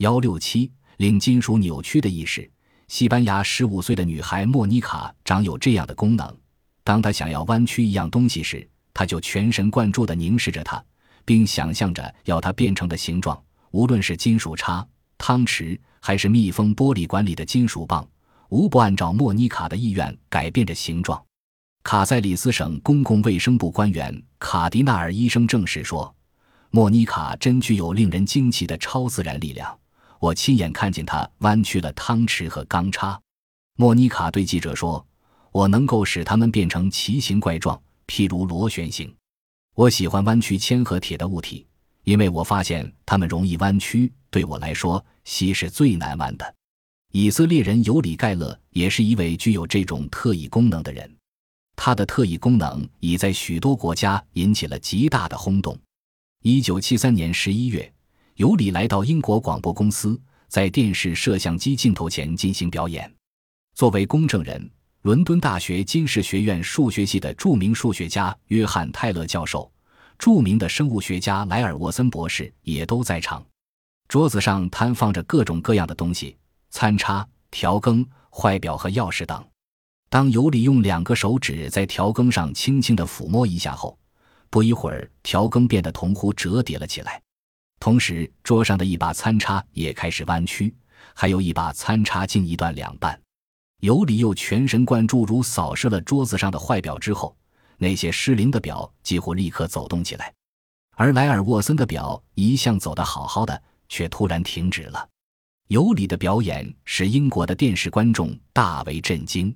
[0.00, 2.50] 幺六七令金属扭曲的意识。
[2.88, 6.34] 西班牙十五岁的女孩莫妮卡长有这样的功能：
[6.82, 10.82] 当她想要弯曲一样东西时，她就全神贯注地凝视着它，
[11.26, 13.38] 并想象着要它变成的形状。
[13.72, 14.86] 无论是金属叉、
[15.18, 18.08] 汤匙，还是密封玻璃管里的金属棒，
[18.48, 21.22] 无不按照莫妮卡的意愿改变着形状。
[21.82, 26.14] 卡塞里斯省公共卫生部官员卡迪纳尔医生证实说
[26.72, 29.70] ：“莫妮卡真具有令人惊奇的超自然力量。”
[30.20, 33.18] 我亲眼看见他弯曲了汤匙和钢叉，
[33.76, 35.04] 莫妮卡对记者说
[35.50, 39.10] ：“我能够使它们变成奇形怪状，譬如螺旋形。
[39.74, 41.66] 我喜欢弯曲铅和铁的物体，
[42.04, 44.12] 因为我发现它们容易弯曲。
[44.28, 46.54] 对我来说，锡是最难弯的。”
[47.12, 51.10] 以色列人尤里盖勒也是一位具有这种特异功能的人，
[51.76, 55.76] 他的特异功能已在许多国家引起了极大的轰动。
[56.42, 57.90] 一九七三年十一月。
[58.40, 63.14] 尤里来到英国广播公司，在电视摄像机镜头前进行表演。
[63.74, 64.70] 作为公证人，
[65.02, 69.70] 伦敦大学金氏学院数学系的著名数学家约翰·泰勒教授、
[70.18, 73.44] 著名的生物学家莱尔沃森博士也都在场。
[74.08, 76.34] 桌子上摊放着各种各样的东西：
[76.70, 79.46] 餐叉、调羹、坏表和钥匙等。
[80.08, 83.98] 当尤里用两个手指在调羹上轻轻地抚摸一下后，
[84.48, 87.20] 不一会儿，调羹变得同乎折叠了起来。
[87.80, 90.72] 同时，桌上的一把餐叉也开始弯曲，
[91.14, 93.18] 还有一把餐叉竟一断两半。
[93.80, 97.34] 尤里又全神贯注，如扫视了桌子上的坏表之后，
[97.78, 100.30] 那些失灵的表几乎立刻走动起来，
[100.94, 105.08] 而莱尔沃森的表一向走得好好的，却突然停止了。
[105.68, 109.54] 尤里的表演使英国的电视观众大为震惊。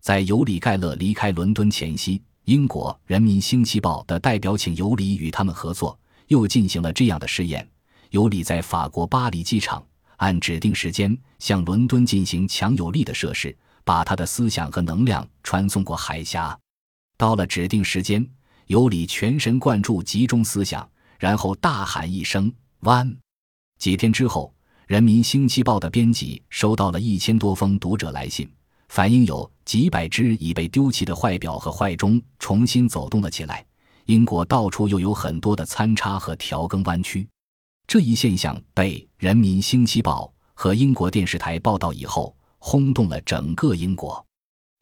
[0.00, 5.98] 在尤里盖勒离开伦敦前夕，英国《人民星期报》的代表请尤里与他们合作。
[6.28, 7.68] 又进行了这样的试验：
[8.10, 9.84] 尤里在法国巴黎机场
[10.16, 16.58] 按指定时间向伦敦进行强有力的射势，把他的思想和能量传送过海峡。
[17.16, 18.26] 到了指定时间，
[18.66, 20.88] 尤里全神贯注，集中思想，
[21.18, 23.16] 然后大喊一声“弯”。
[23.78, 24.52] 几天之后，
[24.86, 28.50] 《人民星期报》的编辑收到了一千多封读者来信，
[28.88, 33.64] 反映有几百只已被丢弃的坏表和坏钟重新走动了起来。
[34.06, 37.28] 英国到处又有很多的参差和调羹弯曲，
[37.88, 44.24] 这一现象被《人民星期报》和英国电视台报道以后，轰动了整个英国。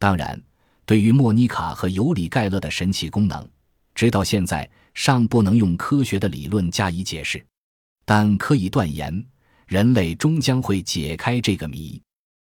[0.00, 0.40] 当然，
[0.84, 3.48] 对于莫妮卡和尤里盖勒的神奇功能，
[3.94, 7.44] 直到现在尚不能用科学的理论加以解释，
[8.04, 9.24] 但可以断言，
[9.68, 12.02] 人类终将会解开这个谜。